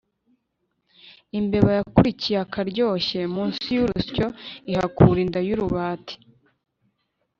[1.39, 4.25] imbeba yakurikiye akaryoshye munsi y'urusyo
[4.71, 6.15] ihakura inda y'urubati